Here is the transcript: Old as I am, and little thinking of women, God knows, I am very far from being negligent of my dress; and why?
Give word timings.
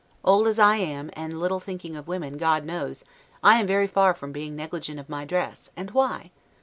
Old 0.25 0.47
as 0.47 0.57
I 0.57 0.77
am, 0.77 1.11
and 1.13 1.39
little 1.39 1.59
thinking 1.59 1.95
of 1.95 2.07
women, 2.07 2.37
God 2.39 2.65
knows, 2.65 3.05
I 3.43 3.59
am 3.59 3.67
very 3.67 3.85
far 3.85 4.15
from 4.15 4.31
being 4.31 4.55
negligent 4.55 4.99
of 4.99 5.09
my 5.09 5.25
dress; 5.25 5.69
and 5.77 5.91
why? 5.91 6.31